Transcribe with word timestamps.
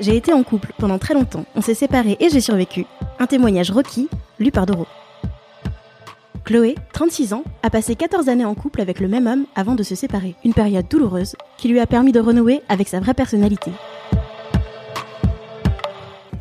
J'ai 0.00 0.16
été 0.16 0.32
en 0.32 0.44
couple 0.44 0.72
pendant 0.78 0.98
très 0.98 1.14
longtemps, 1.14 1.44
on 1.56 1.60
s'est 1.60 1.74
séparés 1.74 2.16
et 2.20 2.28
j'ai 2.28 2.40
survécu. 2.40 2.86
Un 3.18 3.26
témoignage 3.26 3.72
requis, 3.72 4.08
lu 4.38 4.52
par 4.52 4.64
Doro. 4.64 4.86
Chloé, 6.44 6.76
36 6.92 7.32
ans, 7.32 7.42
a 7.64 7.68
passé 7.68 7.96
14 7.96 8.28
années 8.28 8.44
en 8.44 8.54
couple 8.54 8.80
avec 8.80 9.00
le 9.00 9.08
même 9.08 9.26
homme 9.26 9.46
avant 9.56 9.74
de 9.74 9.82
se 9.82 9.96
séparer. 9.96 10.36
Une 10.44 10.54
période 10.54 10.86
douloureuse 10.88 11.34
qui 11.56 11.68
lui 11.68 11.80
a 11.80 11.86
permis 11.86 12.12
de 12.12 12.20
renouer 12.20 12.62
avec 12.68 12.86
sa 12.86 13.00
vraie 13.00 13.12
personnalité. 13.12 13.72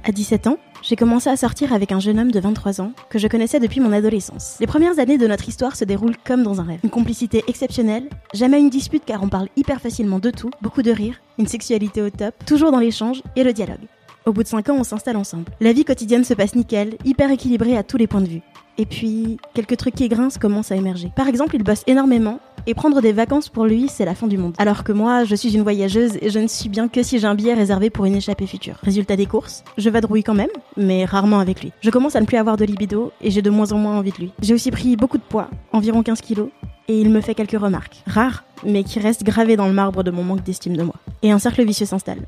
À 0.08 0.14
17 0.14 0.48
ans, 0.48 0.58
j'ai 0.84 0.96
commencé 0.96 1.30
à 1.30 1.36
sortir 1.36 1.74
avec 1.74 1.92
un 1.92 2.00
jeune 2.00 2.18
homme 2.18 2.32
de 2.32 2.40
23 2.40 2.80
ans 2.80 2.94
que 3.10 3.20
je 3.20 3.28
connaissais 3.28 3.60
depuis 3.60 3.82
mon 3.82 3.92
adolescence. 3.92 4.56
Les 4.62 4.66
premières 4.66 5.00
années 5.00 5.18
de 5.18 5.28
notre 5.28 5.50
histoire 5.50 5.76
se 5.76 5.84
déroulent 5.84 6.16
comme 6.24 6.44
dans 6.44 6.62
un 6.62 6.64
rêve. 6.64 6.80
Une 6.86 6.90
complicité 6.90 7.44
exceptionnelle, 7.50 8.08
jamais 8.34 8.58
une 8.58 8.70
dispute 8.70 9.04
car 9.06 9.22
on 9.22 9.28
parle 9.28 9.50
hyper 9.58 9.82
facilement 9.82 10.20
de 10.20 10.32
tout, 10.32 10.50
beaucoup 10.62 10.82
de 10.82 10.92
rire, 10.92 11.20
une 11.40 11.48
sexualité 11.48 12.02
au 12.02 12.10
top, 12.10 12.34
toujours 12.46 12.72
dans 12.72 12.80
l'échange 12.80 13.22
et 13.36 13.44
le 13.44 13.52
dialogue. 13.52 13.86
Au 14.28 14.34
bout 14.34 14.44
de 14.44 14.48
5 14.50 14.68
ans, 14.68 14.76
on 14.78 14.84
s'installe 14.84 15.16
ensemble. 15.16 15.46
La 15.62 15.72
vie 15.72 15.86
quotidienne 15.86 16.26
se 16.26 16.34
passe 16.34 16.54
nickel, 16.54 16.98
hyper 17.06 17.32
équilibrée 17.32 17.78
à 17.78 17.84
tous 17.84 17.96
les 17.96 18.08
points 18.08 18.20
de 18.20 18.28
vue. 18.28 18.42
Et 18.78 18.86
puis, 18.86 19.38
quelques 19.54 19.78
trucs 19.78 19.96
qui 19.96 20.10
grincent 20.10 20.38
commencent 20.38 20.70
à 20.70 20.76
émerger. 20.76 21.14
Par 21.16 21.30
exemple, 21.30 21.56
il 21.56 21.64
bosse 21.64 21.84
énormément 21.88 22.42
et 22.66 22.74
prendre 22.74 23.00
des 23.00 23.14
vacances 23.14 23.48
pour 23.48 23.66
lui, 23.66 23.88
c'est 23.88 24.04
la 24.04 24.16
fin 24.16 24.28
du 24.28 24.38
monde. 24.38 24.54
Alors 24.58 24.84
que 24.84 24.92
moi, 24.92 25.24
je 25.24 25.34
suis 25.34 25.56
une 25.56 25.64
voyageuse 25.64 26.18
et 26.22 26.30
je 26.30 26.40
ne 26.40 26.48
suis 26.48 26.68
bien 26.68 26.90
que 26.90 27.04
si 27.04 27.20
j'ai 27.20 27.26
un 27.26 27.36
billet 27.36 27.54
réservé 27.54 27.90
pour 27.90 28.04
une 28.04 28.16
échappée 28.16 28.48
future. 28.48 28.76
Résultat 28.84 29.16
des 29.16 29.28
courses, 29.28 29.64
je 29.78 29.90
vadrouille 29.90 30.24
quand 30.24 30.34
même, 30.34 30.50
mais 30.76 31.06
rarement 31.06 31.40
avec 31.40 31.62
lui. 31.62 31.72
Je 31.80 31.90
commence 31.90 32.18
à 32.18 32.20
ne 32.20 32.26
plus 32.26 32.36
avoir 32.36 32.58
de 32.58 32.66
libido 32.66 33.14
et 33.22 33.32
j'ai 33.32 33.42
de 33.42 33.50
moins 33.50 33.72
en 33.72 33.78
moins 33.78 33.98
envie 33.98 34.12
de 34.12 34.18
lui. 34.18 34.34
J'ai 34.42 34.54
aussi 34.54 34.72
pris 34.72 34.98
beaucoup 34.98 35.18
de 35.18 35.24
poids, 35.24 35.50
environ 35.72 36.04
15 36.04 36.20
kilos, 36.20 36.50
et 36.90 37.00
il 37.00 37.10
me 37.12 37.22
fait 37.22 37.34
quelques 37.34 37.60
remarques. 37.60 38.04
Rares, 38.06 38.44
mais 38.66 38.84
qui 38.84 39.00
restent 39.00 39.24
gravées 39.24 39.56
dans 39.56 39.68
le 39.68 39.74
marbre 39.74 40.04
de 40.04 40.12
mon 40.12 40.24
manque 40.24 40.44
d'estime 40.44 40.76
de 40.76 40.84
moi. 40.84 40.96
Et 41.22 41.32
un 41.32 41.40
cercle 41.40 41.64
vicieux 41.64 41.86
s'installe. 41.86 42.28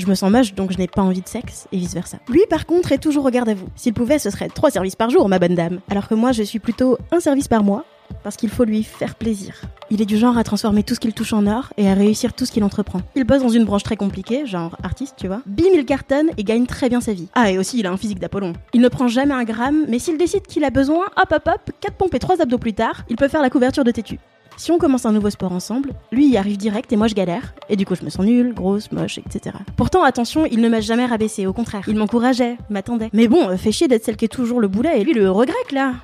Je 0.00 0.06
me 0.06 0.14
sens 0.14 0.30
moche, 0.30 0.54
donc 0.54 0.72
je 0.72 0.78
n'ai 0.78 0.88
pas 0.88 1.02
envie 1.02 1.20
de 1.20 1.28
sexe, 1.28 1.68
et 1.72 1.76
vice 1.76 1.92
versa. 1.92 2.16
Lui, 2.30 2.40
par 2.48 2.64
contre, 2.64 2.90
est 2.90 2.98
toujours 2.98 3.26
au 3.26 3.30
garde 3.30 3.50
à 3.50 3.54
vous. 3.54 3.68
S'il 3.76 3.92
pouvait, 3.92 4.18
ce 4.18 4.30
serait 4.30 4.48
trois 4.48 4.70
services 4.70 4.96
par 4.96 5.10
jour, 5.10 5.28
ma 5.28 5.38
bonne 5.38 5.54
dame. 5.54 5.80
Alors 5.90 6.08
que 6.08 6.14
moi, 6.14 6.32
je 6.32 6.42
suis 6.42 6.58
plutôt 6.58 6.96
un 7.12 7.20
service 7.20 7.48
par 7.48 7.62
mois, 7.62 7.84
parce 8.22 8.36
qu'il 8.36 8.48
faut 8.48 8.64
lui 8.64 8.82
faire 8.82 9.14
plaisir. 9.14 9.60
Il 9.90 10.00
est 10.00 10.06
du 10.06 10.16
genre 10.16 10.38
à 10.38 10.42
transformer 10.42 10.84
tout 10.84 10.94
ce 10.94 11.00
qu'il 11.00 11.12
touche 11.12 11.34
en 11.34 11.46
or 11.46 11.74
et 11.76 11.86
à 11.90 11.92
réussir 11.92 12.32
tout 12.32 12.46
ce 12.46 12.52
qu'il 12.52 12.64
entreprend. 12.64 13.02
Il 13.14 13.24
bosse 13.24 13.42
dans 13.42 13.50
une 13.50 13.66
branche 13.66 13.82
très 13.82 13.96
compliquée, 13.96 14.46
genre 14.46 14.74
artiste, 14.82 15.16
tu 15.18 15.26
vois. 15.26 15.42
Bim, 15.44 15.64
il 15.74 15.84
cartonne 15.84 16.30
et 16.38 16.44
gagne 16.44 16.64
très 16.64 16.88
bien 16.88 17.02
sa 17.02 17.12
vie. 17.12 17.28
Ah, 17.34 17.50
et 17.50 17.58
aussi, 17.58 17.78
il 17.78 17.86
a 17.86 17.90
un 17.90 17.98
physique 17.98 18.20
d'Apollon. 18.20 18.54
Il 18.72 18.80
ne 18.80 18.88
prend 18.88 19.06
jamais 19.06 19.34
un 19.34 19.44
gramme, 19.44 19.84
mais 19.86 19.98
s'il 19.98 20.16
décide 20.16 20.46
qu'il 20.46 20.64
a 20.64 20.70
besoin, 20.70 21.04
hop 21.18 21.30
hop 21.30 21.46
hop, 21.46 21.70
4 21.78 21.94
pompes 21.94 22.14
et 22.14 22.18
3 22.18 22.40
abdos 22.40 22.56
plus 22.56 22.72
tard, 22.72 23.04
il 23.10 23.16
peut 23.16 23.28
faire 23.28 23.42
la 23.42 23.50
couverture 23.50 23.84
de 23.84 23.90
têtu. 23.90 24.18
Si 24.56 24.70
on 24.70 24.78
commence 24.78 25.06
un 25.06 25.12
nouveau 25.12 25.30
sport 25.30 25.52
ensemble, 25.52 25.92
lui 26.12 26.28
y 26.28 26.36
arrive 26.36 26.56
direct 26.56 26.92
et 26.92 26.96
moi 26.96 27.06
je 27.06 27.14
galère. 27.14 27.54
Et 27.68 27.76
du 27.76 27.86
coup 27.86 27.94
je 27.94 28.04
me 28.04 28.10
sens 28.10 28.26
nulle, 28.26 28.52
grosse, 28.52 28.92
moche, 28.92 29.18
etc. 29.18 29.56
Pourtant 29.76 30.02
attention, 30.02 30.46
il 30.46 30.60
ne 30.60 30.68
m'a 30.68 30.80
jamais 30.80 31.06
rabaissé, 31.06 31.46
au 31.46 31.52
contraire. 31.52 31.84
Il 31.86 31.96
m'encourageait, 31.96 32.56
m'attendait. 32.68 33.10
Mais 33.12 33.28
bon, 33.28 33.48
euh, 33.48 33.56
fait 33.56 33.72
chier 33.72 33.88
d'être 33.88 34.04
celle 34.04 34.16
qui 34.16 34.26
est 34.26 34.28
toujours 34.28 34.60
le 34.60 34.68
boulet 34.68 35.00
et 35.00 35.04
lui 35.04 35.14
le 35.14 35.30
regret 35.30 35.54
là. 35.72 35.94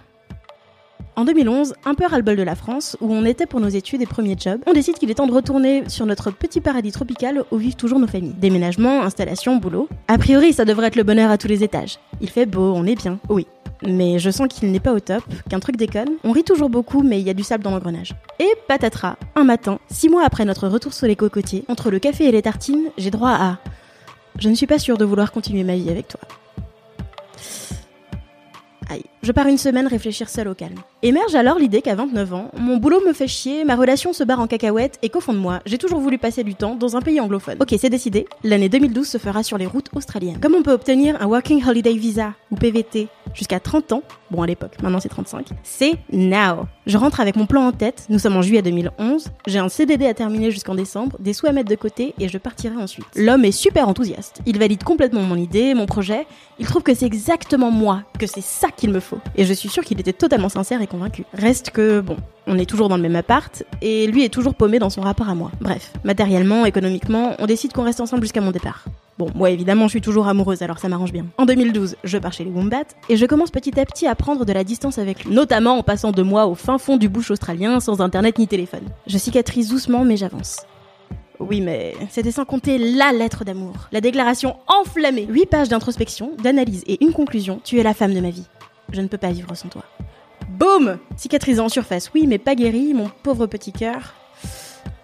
En 1.19 1.25
2011, 1.25 1.75
un 1.86 1.94
peu 1.94 2.05
ras-le-bol 2.05 2.36
de 2.36 2.42
la 2.42 2.55
France, 2.55 2.94
où 3.00 3.11
on 3.11 3.25
était 3.25 3.47
pour 3.47 3.58
nos 3.58 3.69
études 3.69 4.03
et 4.03 4.06
premiers 4.06 4.36
jobs, 4.38 4.60
on 4.66 4.75
décide 4.75 4.98
qu'il 4.98 5.10
est 5.10 5.14
temps 5.14 5.27
de 5.27 5.33
retourner 5.33 5.88
sur 5.88 6.05
notre 6.05 6.31
petit 6.31 6.60
paradis 6.60 6.92
tropical 6.92 7.42
où 7.50 7.56
vivent 7.56 7.77
toujours 7.77 7.98
nos 7.98 8.06
familles. 8.06 8.34
Déménagement, 8.36 9.03
installation, 9.03 9.56
boulot. 9.56 9.88
A 10.08 10.19
priori, 10.19 10.53
ça 10.53 10.66
devrait 10.66 10.88
être 10.88 10.97
le 10.97 11.05
bonheur 11.05 11.31
à 11.31 11.38
tous 11.38 11.48
les 11.48 11.64
étages. 11.64 11.98
Il 12.20 12.28
fait 12.28 12.44
beau, 12.44 12.75
on 12.77 12.84
est 12.84 12.97
bien. 12.97 13.19
Oui. 13.31 13.47
Mais 13.82 14.19
je 14.19 14.30
sens 14.30 14.48
qu'il 14.48 14.70
n'est 14.70 14.80
pas 14.80 14.92
au 14.92 15.00
top, 15.00 15.22
qu'un 15.48 15.60
truc 15.60 15.77
déconne. 15.77 16.10
On 16.24 16.32
rit 16.32 16.44
toujours 16.44 16.70
beaucoup, 16.70 17.02
mais 17.02 17.20
il 17.20 17.27
y 17.27 17.30
a 17.30 17.34
du 17.34 17.42
sable 17.42 17.62
dans 17.62 17.70
l'engrenage. 17.70 18.14
Et 18.38 18.48
patatras, 18.69 19.16
un 19.34 19.44
matin, 19.44 19.78
six 19.88 20.08
mois 20.08 20.24
après 20.24 20.44
notre 20.44 20.69
retour 20.69 20.92
sur 20.92 21.06
les 21.06 21.16
cocotiers, 21.16 21.64
entre 21.69 21.91
le 21.91 21.98
café 21.98 22.24
et 22.24 22.32
les 22.32 22.42
tartines, 22.42 22.91
j'ai 22.97 23.10
droit 23.10 23.30
à... 23.30 23.58
Je 24.38 24.48
ne 24.48 24.54
suis 24.54 24.66
pas 24.66 24.78
sûre 24.78 24.98
de 24.98 25.04
vouloir 25.04 25.32
continuer 25.32 25.64
ma 25.64 25.77
vie 25.77 25.91
avec 25.91 26.08
toi. 26.08 26.20
Aïe. 28.88 29.02
Je 29.22 29.32
pars 29.32 29.47
une 29.48 29.58
semaine 29.58 29.88
réfléchir 29.88 30.28
seule 30.28 30.47
au 30.48 30.54
calme. 30.54 30.76
Émerge 31.03 31.34
alors 31.34 31.59
l'idée 31.59 31.82
qu'à 31.82 31.97
29 31.97 32.34
ans, 32.34 32.50
mon 32.56 32.76
boulot 32.76 33.00
me 33.04 33.12
fait 33.12 33.26
chier, 33.26 33.65
ma 33.65 33.75
relation 33.75 34.12
se 34.12 34.22
barre 34.22 34.41
en 34.41 34.47
cacahuète 34.47 34.98
et 35.03 35.09
qu'au 35.09 35.20
fond 35.20 35.32
de 35.32 35.38
moi, 35.38 35.60
j'ai 35.66 35.78
toujours 35.78 35.98
voulu 35.98 36.19
passer 36.19 36.44
du 36.44 36.54
temps 36.54 36.76
dans 36.76 36.97
un 36.97 37.00
pays 37.00 37.20
anglophone. 37.20 37.56
Ok, 37.60 37.75
c'est 37.78 37.91
décidé, 37.91 38.26
l'année 38.44 38.69
2012 38.69 39.06
se 39.06 39.19
fera 39.19 39.42
sur 39.42 39.59
les 39.59 39.66
routes 39.66 39.88
australiennes. 39.94 40.38
Comme 40.41 40.54
on 40.54 40.62
peut 40.62 40.72
obtenir 40.72 41.20
un 41.20 41.26
Working 41.26 41.66
Holiday 41.66 41.94
Visa 41.94 42.34
ou 42.53 42.56
PVT 42.56 43.09
jusqu'à 43.36 43.60
30 43.60 43.92
ans, 43.92 44.02
bon 44.30 44.42
à 44.42 44.47
l'époque, 44.47 44.72
maintenant 44.82 44.98
c'est 45.00 45.08
35, 45.08 45.48
c'est 45.62 45.94
now. 46.12 46.66
Je 46.86 46.98
rentre 46.98 47.20
avec 47.20 47.36
mon 47.36 47.47
plan 47.47 47.66
en 47.66 47.72
tête, 47.72 48.06
nous 48.08 48.19
sommes 48.19 48.36
en 48.36 48.42
juillet 48.42 48.62
2011, 48.62 49.28
j'ai 49.47 49.58
un 49.58 49.69
CDD 49.69 50.06
à 50.06 50.14
terminer 50.14 50.50
jusqu'en 50.50 50.74
décembre, 50.74 51.16
des 51.20 51.32
sous 51.32 51.47
à 51.47 51.52
mettre 51.52 51.70
de 51.70 51.76
côté 51.76 52.14
et 52.19 52.28
je 52.28 52.38
partirai 52.38 52.76
ensuite. 52.76 53.06
L'homme 53.14 53.44
est 53.44 53.52
super 53.52 53.88
enthousiaste, 53.88 54.41
il 54.47 54.58
valide 54.58 54.82
complètement 54.82 55.22
mon 55.22 55.36
idée, 55.36 55.74
mon 55.74 55.86
projet, 55.86 56.26
il 56.58 56.66
trouve 56.66 56.82
que 56.82 56.94
c'est 56.94 57.06
exactement 57.06 57.70
moi, 57.70 58.02
que 58.19 58.26
c'est 58.26 58.42
ça 58.42 58.69
qu'il 58.74 58.91
me 58.91 59.00
faut. 59.00 59.19
Et 59.36 59.44
je 59.44 59.53
suis 59.53 59.68
sûre 59.68 59.84
qu'il 59.84 60.00
était 60.00 60.12
totalement 60.12 60.48
sincère 60.48 60.80
et 60.80 60.86
convaincu. 60.86 61.24
Reste 61.34 61.70
que, 61.70 62.00
bon, 62.00 62.16
on 62.47 62.58
est 62.58 62.66
toujours 62.66 62.88
dans 62.88 62.97
le 62.97 63.03
même 63.03 63.16
appart, 63.16 63.62
et 63.82 64.06
lui 64.06 64.24
est 64.24 64.32
toujours 64.32 64.54
paumé 64.54 64.78
dans 64.78 64.91
son 64.91 65.03
rapport 65.03 65.28
à 65.28 65.34
moi. 65.34 65.50
Bref, 65.60 65.92
matériellement, 66.04 66.64
économiquement, 66.64 67.34
on 67.38 67.47
décide 67.47 67.72
qu'on 67.72 67.84
reste 67.84 68.00
ensemble 68.00 68.22
jusqu'à 68.22 68.41
mon 68.41 68.53
départ. 68.53 68.84
Bon, 69.19 69.31
moi 69.34 69.49
évidemment, 69.49 69.84
je 69.84 69.93
suis 69.93 70.00
toujours 70.03 70.28
amoureuse, 70.28 70.60
alors 70.60 70.78
ça 70.78 70.88
m'arrange 70.88 71.12
bien. 71.12 71.25
En 71.38 71.47
2012, 71.47 71.97
je 72.04 72.19
pars 72.19 72.34
chez 72.34 72.44
les 72.44 72.50
Wombats, 72.50 72.84
et 73.09 73.16
je 73.16 73.25
commence 73.25 73.50
petit 73.50 73.78
à 73.81 73.87
petit 73.87 74.06
à 74.06 74.15
prendre 74.15 74.44
de 74.44 74.53
la 74.53 74.62
distance 74.62 74.99
avec 74.99 75.25
lui, 75.25 75.34
notamment 75.34 75.78
en 75.78 75.82
passant 75.82 76.12
de 76.12 76.22
moi 76.22 76.47
au 76.47 76.54
fin 76.54 76.77
fond 76.77 76.99
du 76.99 77.09
bush 77.09 77.31
australien, 77.31 77.81
sans 77.81 78.03
internet 78.03 78.38
ni 78.38 78.47
téléphone. 78.47 78.84
Je 79.06 79.16
cicatrise 79.16 79.71
doucement, 79.71 80.04
mais 80.04 80.19
j'avance. 80.19 80.59
Oui, 81.41 81.62
mais 81.62 81.94
c'était 82.10 82.31
sans 82.31 82.44
compter 82.44 82.78
la 82.78 83.12
lettre 83.12 83.44
d'amour, 83.44 83.88
la 83.91 84.03
déclaration 84.03 84.56
enflammée, 84.66 85.27
8 85.28 85.47
pages 85.47 85.69
d'introspection, 85.69 86.33
d'analyse 86.43 86.83
et 86.87 87.03
une 87.03 87.12
conclusion. 87.12 87.60
Tu 87.65 87.78
es 87.78 87.83
la 87.83 87.94
femme 87.94 88.15
de 88.15 88.21
ma 88.21 88.31
vie. 88.31 88.47
Je 88.93 89.00
ne 89.00 89.09
peux 89.09 89.19
pas 89.19 89.33
vivre 89.33 89.54
sans 89.54 89.69
toi. 89.69 89.83
Boum 90.48 90.98
Cicatrisé 91.16 91.60
en 91.60 91.69
surface, 91.69 92.10
oui, 92.15 92.27
mais 92.27 92.38
pas 92.38 92.54
guéri, 92.54 92.93
mon 92.94 93.10
pauvre 93.22 93.47
petit 93.47 93.72
cœur. 93.72 94.15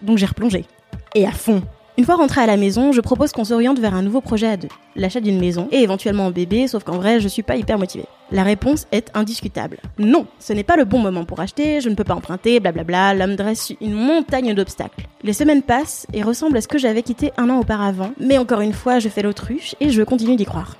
Donc 0.03 0.19
j'ai 0.19 0.27
replongé. 0.27 0.67
Et 1.15 1.27
à 1.27 1.33
fond. 1.33 1.63
Une 1.99 2.07
fois 2.07 2.17
rentré 2.17 2.41
à 2.41 2.47
la 2.47 2.57
maison, 2.57 2.93
je 2.93 3.03
propose 3.03 3.33
qu'on 3.33 3.45
s'oriente 3.45 3.79
vers 3.79 3.93
un 3.95 4.01
nouveau 4.01 4.23
projet 4.23 4.47
à 4.47 4.57
deux. 4.57 4.69
L'achat 4.97 5.21
d'une 5.21 5.39
maison 5.39 5.69
et 5.71 5.83
éventuellement 5.83 6.25
un 6.25 6.31
bébé, 6.31 6.67
sauf 6.67 6.85
qu'en 6.85 6.97
vrai, 6.97 7.21
je 7.21 7.29
suis 7.29 7.43
pas 7.43 7.57
hyper 7.57 7.79
motivée. 7.79 8.07
La 8.31 8.45
réponse 8.45 8.87
est 8.93 9.11
indiscutable. 9.13 9.77
Non, 9.99 10.27
ce 10.39 10.55
n'est 10.55 10.63
pas 10.63 10.77
le 10.77 10.87
bon 10.87 11.01
moment 11.01 11.27
pour 11.27 11.41
acheter, 11.41 11.83
je 11.83 11.91
ne 11.91 11.95
peux 11.95 12.03
pas 12.03 12.15
emprunter, 12.15 12.61
blablabla, 12.61 13.13
l'homme 13.13 13.37
dresse 13.37 13.75
une 13.83 13.93
montagne 13.93 14.55
d'obstacles. 14.55 15.07
Les 15.23 15.35
semaines 15.35 15.61
passent 15.61 16.07
et 16.15 16.23
ressemblent 16.23 16.57
à 16.57 16.63
ce 16.63 16.69
que 16.69 16.79
j'avais 16.79 17.03
quitté 17.03 17.31
un 17.37 17.51
an 17.51 17.59
auparavant, 17.59 18.13
mais 18.19 18.39
encore 18.39 18.63
une 18.63 18.73
fois, 18.73 18.99
je 18.99 19.11
fais 19.11 19.21
l'autruche 19.21 19.75
et 19.79 19.91
je 19.91 20.03
continue 20.03 20.37
d'y 20.37 20.47
croire. 20.47 20.79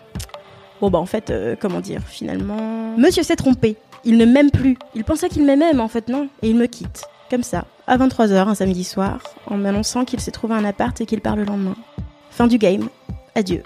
Bon 0.81 0.89
bah 0.89 0.99
en 0.99 1.07
fait, 1.07 1.29
euh, 1.29 1.57
comment 1.61 1.81
dire, 1.81 2.01
finalement... 2.07 2.97
Monsieur 2.97 3.23
s'est 3.23 3.37
trompé. 3.37 3.77
Il 4.07 4.17
ne 4.17 4.25
m'aime 4.25 4.51
plus. 4.51 4.79
Il 4.95 5.05
pensait 5.05 5.29
qu'il 5.29 5.45
m'aimait, 5.45 5.75
mais 5.75 5.81
en 5.81 5.89
fait 5.89 6.09
non. 6.09 6.29
Et 6.41 6.49
il 6.49 6.57
me 6.57 6.67
quitte. 6.67 7.05
Comme 7.33 7.43
ça, 7.43 7.65
à 7.87 7.97
23h 7.97 8.47
un 8.47 8.55
samedi 8.55 8.85
soir, 8.85 9.23
en 9.47 9.57
m'annonçant 9.57 10.05
qu'il 10.05 10.21
s'est 10.21 10.33
trouvé 10.33 10.55
un 10.55 10.67
appart 10.67 11.01
et 11.01 11.07
qu'il 11.07 11.23
part 11.23 11.35
le 11.35 11.45
lendemain. 11.45 11.77
Fin 12.31 12.47
du 12.47 12.59
game. 12.59 12.91
Adieu. 13.35 13.63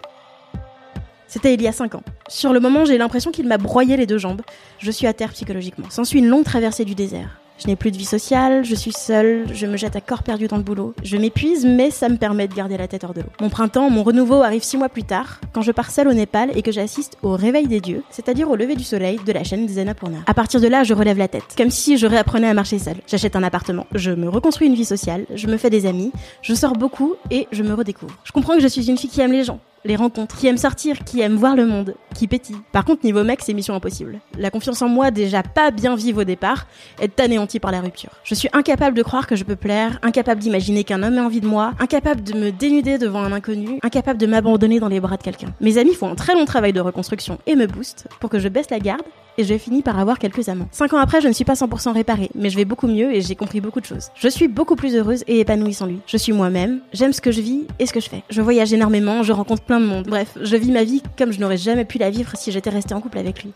C'était 1.27 1.53
il 1.53 1.61
y 1.61 1.67
a 1.67 1.73
5 1.73 1.97
ans. 1.97 2.03
Sur 2.29 2.53
le 2.53 2.61
moment, 2.61 2.85
j'ai 2.85 2.97
l'impression 2.97 3.33
qu'il 3.33 3.49
m'a 3.49 3.59
broyé 3.59 3.97
les 3.97 4.07
deux 4.07 4.19
jambes. 4.19 4.43
Je 4.79 4.93
suis 4.93 5.09
à 5.09 5.13
terre 5.13 5.33
psychologiquement. 5.33 5.91
S'ensuit 5.91 6.21
une 6.21 6.29
longue 6.29 6.45
traversée 6.45 6.85
du 6.85 6.95
désert. 6.95 7.41
Je 7.59 7.69
n'ai 7.69 7.77
plus 7.77 7.91
de 7.91 7.97
vie 7.97 8.05
sociale, 8.05 8.65
je 8.65 8.75
suis 8.75 8.93
seule, 8.93 9.47
je 9.53 9.67
me 9.67 9.77
jette 9.77 9.97
à 9.97 10.03
corps 10.03 10.23
perdu 10.23 10.47
dans 10.47 10.59
le 10.59 10.63
boulot. 10.63 10.95
Je 11.03 11.17
m'épuise, 11.17 11.65
mais 11.65 11.91
ça 11.91 12.09
me 12.09 12.17
permet 12.17 12.49
de 12.49 12.55
garder 12.55 12.77
la 12.77 12.87
tête 12.87 13.05
hors 13.05 13.15
de 13.15 13.23
l'eau. 13.23 13.29
Mon 13.41 13.49
printemps, 13.49 13.89
mon 13.89 14.03
renouveau 14.03 14.43
arrive 14.43 14.63
six 14.63 14.77
mois 14.77 14.91
plus 14.91 15.05
tard, 15.05 15.41
quand 15.53 15.63
je 15.63 15.73
pars 15.73 15.91
seule 15.91 16.09
au 16.09 16.13
Népal 16.13 16.51
et 16.55 16.63
que 16.63 16.71
j'assiste 16.71 17.17
au 17.23 17.33
réveil 17.33 17.67
des 17.67 17.81
dieux, 17.81 18.03
c'est-à-dire 18.11 18.51
au 18.51 18.57
lever 18.57 18.77
du 18.77 18.85
soleil 18.85 19.19
de 19.25 19.33
la 19.33 19.43
chaîne 19.43 19.65
des 19.65 19.79
Annapurna. 19.79 20.19
À 20.27 20.35
partir 20.35 20.61
de 20.61 20.69
là, 20.69 20.85
je 20.85 20.93
relève 20.93 21.17
la 21.17 21.29
tête, 21.29 21.55
comme 21.57 21.71
si 21.71 21.97
je 21.97 22.07
réapprenais 22.07 22.49
à 22.49 22.55
marcher 22.55 22.79
seule. 22.79 22.97
J'achète 23.07 23.37
un 23.37 23.43
appartement, 23.43 23.87
je 23.95 24.11
me 24.11 24.29
reconstruis 24.29 24.67
une 24.67 24.75
vie 24.75 24.85
sociale, 24.85 25.25
je 25.35 25.47
me 25.47 25.57
fais 25.57 25.71
des 25.71 25.87
amis, 25.87 26.13
je 26.43 26.53
sors 26.53 26.75
beaucoup 26.75 27.15
et 27.31 27.49
je 27.53 27.63
me 27.63 27.73
redécouvre. 27.73 28.15
Je 28.25 28.33
comprends 28.33 28.55
que 28.55 28.61
je 28.61 28.69
suis 28.69 28.91
une 28.91 28.99
fille 28.99 29.11
qui 29.11 29.23
aime 29.23 29.33
les 29.33 29.45
gens, 29.45 29.61
les 29.87 29.97
rencontres, 29.97 30.37
qui 30.37 30.47
aime 30.47 30.57
sortir, 30.57 31.05
qui 31.05 31.21
aime 31.21 31.37
voir 31.37 31.57
le 31.57 31.67
monde, 31.67 31.95
qui 32.15 32.27
pétille. 32.27 32.57
Par 32.73 32.85
contre, 32.85 33.05
niveau 33.05 33.25
mec, 33.25 33.41
c'est 33.43 33.55
mission 33.55 33.75
impossible. 33.75 34.21
La 34.39 34.51
confiance 34.51 34.83
en 34.83 34.89
moi, 34.89 35.11
déjà 35.11 35.43
pas 35.43 35.71
bien 35.71 35.97
vive 35.97 36.19
au 36.19 36.25
départ, 36.25 36.67
est 37.01 37.19
anéantie 37.21 37.61
par 37.61 37.71
la 37.71 37.81
rupture. 37.81 38.11
Je 38.25 38.35
suis 38.35 38.49
incapable 38.53 38.97
de 38.97 39.03
croire 39.03 39.27
que 39.27 39.37
je 39.37 39.45
peux 39.45 39.57
plaire, 39.57 39.99
incapable 40.03 40.41
d'imaginer 40.41 40.85
qu'un 40.85 41.03
homme 41.03 41.15
ait 41.15 41.21
envie 41.21 41.41
de 41.41 41.47
moi, 41.47 41.73
incapable 41.79 42.23
de 42.23 42.35
me 42.35 42.51
dénuder 42.51 42.99
devant 42.99 43.23
un 43.23 43.33
inconnu, 43.33 43.79
incapable 43.83 44.19
de 44.19 44.27
m'abandonner 44.27 44.81
dans 44.81 44.89
les 44.89 45.01
bras 45.01 45.17
de 45.17 45.23
quelqu'un. 45.23 45.55
Mes 45.61 45.79
amis 45.79 45.95
font 45.95 46.11
un 46.11 46.15
très 46.15 46.35
long 46.35 46.45
travail 46.45 46.73
de 46.73 46.81
reconstruction 46.81 47.39
et 47.47 47.57
me 47.57 47.67
boostent 47.67 48.09
pour 48.21 48.31
que 48.31 48.39
je 48.39 48.49
baisse 48.49 48.71
la 48.71 48.79
garde 48.79 49.03
et 49.39 49.45
je 49.45 49.57
finis 49.59 49.83
par 49.83 49.99
avoir 49.99 50.19
quelques 50.19 50.49
amants. 50.49 50.69
Cinq 50.73 50.93
ans 50.93 50.99
après, 50.99 51.21
je 51.21 51.29
ne 51.29 51.33
suis 51.33 51.45
pas 51.45 51.55
100% 51.55 51.93
réparée, 51.93 52.31
mais 52.35 52.51
je 52.51 52.57
vais 52.57 52.65
beaucoup 52.65 52.87
mieux 52.87 53.15
et 53.15 53.21
j'ai 53.21 53.35
compris 53.35 53.61
beaucoup 53.61 53.81
de 53.81 53.87
choses. 53.87 54.09
Je 54.15 54.29
suis 54.29 54.49
beaucoup 54.49 54.77
plus 54.77 54.95
heureuse 54.95 55.25
et 55.27 55.41
épanouie 55.41 55.75
sans 55.75 55.87
lui. 55.87 56.01
Je 56.07 56.17
suis 56.17 56.33
moi-même, 56.33 56.81
j'aime 56.93 57.13
ce 57.13 57.21
que 57.21 57.33
je 57.33 57.41
vis 57.41 57.67
et 57.79 57.87
ce 57.87 57.93
que 57.93 58.01
je 58.01 58.09
fais. 58.09 58.23
Je 58.31 58.43
voyage 58.43 58.73
énormément, 58.73 59.23
je 59.23 59.33
rencontre 59.33 59.63
plein 59.63 59.81
de 59.81 59.87
monde. 59.87 60.07
Bref, 60.07 60.37
je 60.41 60.57
vis 60.57 60.73
ma 60.73 60.85
vie 60.85 61.03
comme 61.19 61.33
je 61.33 61.41
n'aurais 61.41 61.57
jamais 61.57 61.85
pu 61.85 61.99
la 61.99 62.11
vivre 62.11 62.33
si 62.37 62.53
j'étais 62.53 62.71
restée 62.71 62.95
en 62.95 63.01
couple 63.01 63.19
avec 63.19 63.43
lui. 63.43 63.53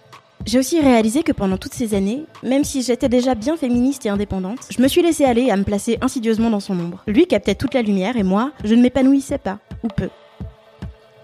J'ai 0.46 0.58
aussi 0.58 0.80
réalisé 0.80 1.22
que 1.22 1.32
pendant 1.32 1.58
toutes 1.58 1.74
ces 1.74 1.94
années, 1.94 2.24
même 2.42 2.64
si 2.64 2.82
j'étais 2.82 3.10
déjà 3.10 3.34
bien 3.34 3.56
féministe 3.58 4.06
et 4.06 4.08
indépendante, 4.08 4.60
je 4.70 4.80
me 4.80 4.88
suis 4.88 5.02
laissée 5.02 5.26
aller 5.26 5.50
à 5.50 5.56
me 5.56 5.64
placer 5.64 5.98
insidieusement 6.00 6.48
dans 6.48 6.60
son 6.60 6.78
ombre. 6.80 7.02
Lui 7.06 7.26
captait 7.26 7.54
toute 7.54 7.74
la 7.74 7.82
lumière 7.82 8.16
et 8.16 8.22
moi, 8.22 8.52
je 8.64 8.74
ne 8.74 8.80
m'épanouissais 8.80 9.38
pas, 9.38 9.58
ou 9.84 9.88
peu. 9.88 10.08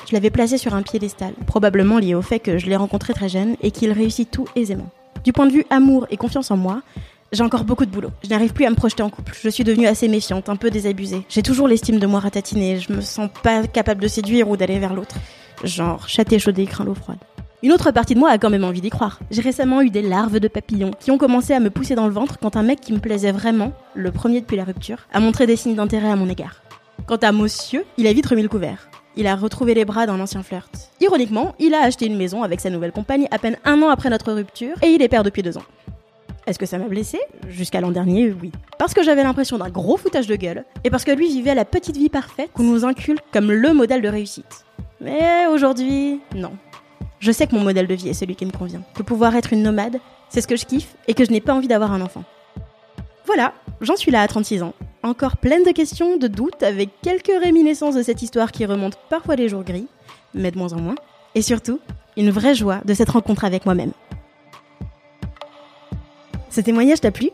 Je 0.08 0.14
l'avais 0.14 0.30
placé 0.30 0.56
sur 0.56 0.74
un 0.74 0.82
piédestal, 0.82 1.34
probablement 1.46 1.98
lié 1.98 2.14
au 2.14 2.22
fait 2.22 2.38
que 2.38 2.58
je 2.58 2.66
l'ai 2.66 2.76
rencontré 2.76 3.12
très 3.12 3.28
jeune 3.28 3.56
et 3.60 3.72
qu'il 3.72 3.90
réussit 3.90 4.30
tout 4.30 4.46
aisément. 4.54 4.88
Du 5.24 5.32
point 5.32 5.46
de 5.46 5.52
vue 5.52 5.66
amour 5.68 6.06
et 6.10 6.16
confiance 6.16 6.52
en 6.52 6.56
moi, 6.56 6.82
j'ai 7.32 7.42
encore 7.42 7.64
beaucoup 7.64 7.84
de 7.84 7.90
boulot. 7.90 8.10
Je 8.22 8.28
n'arrive 8.28 8.52
plus 8.52 8.66
à 8.66 8.70
me 8.70 8.76
projeter 8.76 9.02
en 9.02 9.10
couple. 9.10 9.36
Je 9.42 9.48
suis 9.48 9.64
devenue 9.64 9.88
assez 9.88 10.06
méfiante, 10.06 10.48
un 10.48 10.54
peu 10.54 10.70
désabusée. 10.70 11.24
J'ai 11.28 11.42
toujours 11.42 11.66
l'estime 11.66 11.98
de 11.98 12.06
moi 12.06 12.20
ratatinée. 12.20 12.78
Je 12.78 12.92
me 12.92 13.00
sens 13.00 13.28
pas 13.42 13.66
capable 13.66 14.00
de 14.00 14.06
séduire 14.06 14.48
ou 14.48 14.56
d'aller 14.56 14.78
vers 14.78 14.94
l'autre. 14.94 15.16
Genre, 15.64 16.08
châté 16.08 16.38
chaudé, 16.38 16.66
craint 16.66 16.84
l'eau 16.84 16.94
froide. 16.94 17.18
Une 17.64 17.72
autre 17.72 17.90
partie 17.90 18.14
de 18.14 18.20
moi 18.20 18.30
a 18.30 18.38
quand 18.38 18.50
même 18.50 18.62
envie 18.62 18.80
d'y 18.80 18.90
croire. 18.90 19.18
J'ai 19.32 19.42
récemment 19.42 19.82
eu 19.82 19.90
des 19.90 20.02
larves 20.02 20.38
de 20.38 20.46
papillons 20.46 20.92
qui 21.00 21.10
ont 21.10 21.18
commencé 21.18 21.52
à 21.52 21.58
me 21.58 21.70
pousser 21.70 21.96
dans 21.96 22.06
le 22.06 22.12
ventre 22.12 22.38
quand 22.38 22.56
un 22.56 22.62
mec 22.62 22.80
qui 22.80 22.92
me 22.92 23.00
plaisait 23.00 23.32
vraiment, 23.32 23.72
le 23.94 24.12
premier 24.12 24.40
depuis 24.40 24.56
la 24.56 24.64
rupture, 24.64 24.98
a 25.12 25.18
montré 25.18 25.48
des 25.48 25.56
signes 25.56 25.74
d'intérêt 25.74 26.10
à 26.10 26.16
mon 26.16 26.28
égard. 26.28 26.62
Quant 27.06 27.16
à 27.16 27.32
Monsieur, 27.32 27.84
il 27.96 28.06
a 28.06 28.12
vite 28.12 28.26
remis 28.26 28.42
le 28.42 28.48
couvert. 28.48 28.88
Il 29.18 29.26
a 29.26 29.34
retrouvé 29.34 29.72
les 29.72 29.86
bras 29.86 30.06
d'un 30.06 30.20
ancien 30.20 30.42
flirt. 30.42 30.90
Ironiquement, 31.00 31.54
il 31.58 31.72
a 31.72 31.80
acheté 31.80 32.04
une 32.06 32.16
maison 32.16 32.42
avec 32.42 32.60
sa 32.60 32.68
nouvelle 32.68 32.92
compagne 32.92 33.28
à 33.30 33.38
peine 33.38 33.56
un 33.64 33.80
an 33.82 33.88
après 33.88 34.10
notre 34.10 34.30
rupture 34.32 34.76
et 34.82 34.88
il 34.88 35.00
est 35.00 35.08
père 35.08 35.22
depuis 35.22 35.42
deux 35.42 35.56
ans. 35.56 35.64
Est-ce 36.46 36.58
que 36.58 36.66
ça 36.66 36.76
m'a 36.76 36.84
blessé? 36.84 37.18
Jusqu'à 37.48 37.80
l'an 37.80 37.90
dernier, 37.90 38.30
oui. 38.30 38.52
Parce 38.78 38.92
que 38.92 39.02
j'avais 39.02 39.22
l'impression 39.22 39.56
d'un 39.56 39.70
gros 39.70 39.96
foutage 39.96 40.26
de 40.26 40.36
gueule 40.36 40.64
et 40.84 40.90
parce 40.90 41.04
que 41.04 41.10
lui 41.10 41.28
vivait 41.28 41.54
la 41.54 41.64
petite 41.64 41.96
vie 41.96 42.10
parfaite 42.10 42.50
qu'on 42.52 42.62
nous 42.62 42.84
inculque 42.84 43.24
comme 43.32 43.50
le 43.50 43.72
modèle 43.72 44.02
de 44.02 44.08
réussite. 44.08 44.66
Mais 45.00 45.46
aujourd'hui, 45.46 46.20
non. 46.34 46.52
Je 47.18 47.32
sais 47.32 47.46
que 47.46 47.54
mon 47.54 47.64
modèle 47.64 47.86
de 47.86 47.94
vie 47.94 48.10
est 48.10 48.14
celui 48.14 48.36
qui 48.36 48.44
me 48.44 48.52
convient. 48.52 48.82
Que 48.94 49.02
pouvoir 49.02 49.34
être 49.34 49.54
une 49.54 49.62
nomade, 49.62 49.98
c'est 50.28 50.42
ce 50.42 50.46
que 50.46 50.56
je 50.56 50.66
kiffe 50.66 50.94
et 51.08 51.14
que 51.14 51.24
je 51.24 51.30
n'ai 51.30 51.40
pas 51.40 51.54
envie 51.54 51.68
d'avoir 51.68 51.90
un 51.90 52.02
enfant. 52.02 52.22
Voilà, 53.24 53.54
j'en 53.80 53.96
suis 53.96 54.12
là 54.12 54.20
à 54.20 54.28
36 54.28 54.62
ans. 54.62 54.74
Encore 55.06 55.36
pleine 55.36 55.62
de 55.62 55.70
questions, 55.70 56.16
de 56.16 56.26
doutes, 56.26 56.64
avec 56.64 56.90
quelques 57.00 57.30
réminiscences 57.40 57.94
de 57.94 58.02
cette 58.02 58.22
histoire 58.22 58.50
qui 58.50 58.66
remonte 58.66 58.98
parfois 59.08 59.36
les 59.36 59.48
jours 59.48 59.62
gris, 59.62 59.86
mais 60.34 60.50
de 60.50 60.58
moins 60.58 60.72
en 60.72 60.80
moins. 60.80 60.96
Et 61.36 61.42
surtout, 61.42 61.78
une 62.16 62.30
vraie 62.30 62.56
joie 62.56 62.80
de 62.84 62.92
cette 62.92 63.10
rencontre 63.10 63.44
avec 63.44 63.66
moi-même. 63.66 63.92
Ce 66.50 66.60
témoignage 66.60 67.00
t'a 67.00 67.12
plu? 67.12 67.30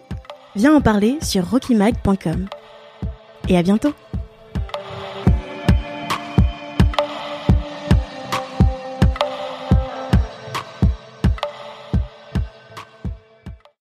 Viens 0.54 0.76
en 0.76 0.82
parler 0.82 1.16
sur 1.22 1.48
rockymag.com. 1.48 2.46
Et 3.48 3.56
à 3.56 3.62
bientôt 3.62 3.94